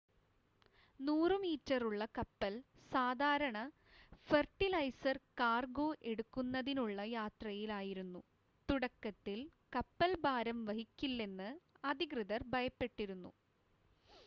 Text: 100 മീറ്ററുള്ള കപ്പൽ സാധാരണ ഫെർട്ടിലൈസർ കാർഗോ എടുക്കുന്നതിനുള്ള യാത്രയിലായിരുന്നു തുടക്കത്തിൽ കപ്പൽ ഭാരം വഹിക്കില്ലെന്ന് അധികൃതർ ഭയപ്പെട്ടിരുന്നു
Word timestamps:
100 0.99 1.35
മീറ്ററുള്ള 1.41 2.03
കപ്പൽ 2.15 2.53
സാധാരണ 2.91 3.57
ഫെർട്ടിലൈസർ 4.29 5.17
കാർഗോ 5.39 5.85
എടുക്കുന്നതിനുള്ള 6.11 7.03
യാത്രയിലായിരുന്നു 7.11 8.21
തുടക്കത്തിൽ 8.69 9.39
കപ്പൽ 9.75 10.13
ഭാരം 10.25 10.61
വഹിക്കില്ലെന്ന് 10.69 11.51
അധികൃതർ 11.83 12.43
ഭയപ്പെട്ടിരുന്നു 12.51 13.31